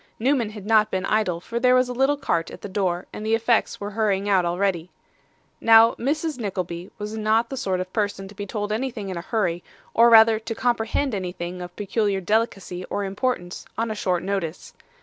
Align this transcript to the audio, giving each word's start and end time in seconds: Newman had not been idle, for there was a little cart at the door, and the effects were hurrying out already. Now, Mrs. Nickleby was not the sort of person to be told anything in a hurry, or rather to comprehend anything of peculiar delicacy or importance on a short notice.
Newman 0.17 0.49
had 0.49 0.65
not 0.65 0.89
been 0.89 1.05
idle, 1.05 1.39
for 1.39 1.59
there 1.59 1.75
was 1.75 1.87
a 1.87 1.93
little 1.93 2.17
cart 2.17 2.49
at 2.49 2.61
the 2.61 2.67
door, 2.67 3.05
and 3.13 3.23
the 3.23 3.35
effects 3.35 3.79
were 3.79 3.91
hurrying 3.91 4.27
out 4.27 4.45
already. 4.45 4.89
Now, 5.61 5.91
Mrs. 5.93 6.39
Nickleby 6.39 6.89
was 6.97 7.15
not 7.15 7.49
the 7.51 7.55
sort 7.55 7.79
of 7.79 7.93
person 7.93 8.27
to 8.27 8.33
be 8.33 8.47
told 8.47 8.71
anything 8.71 9.09
in 9.09 9.17
a 9.17 9.21
hurry, 9.21 9.63
or 9.93 10.09
rather 10.09 10.39
to 10.39 10.55
comprehend 10.55 11.13
anything 11.13 11.61
of 11.61 11.75
peculiar 11.75 12.19
delicacy 12.19 12.83
or 12.85 13.03
importance 13.03 13.67
on 13.77 13.91
a 13.91 13.93
short 13.95 14.23
notice. 14.23 14.73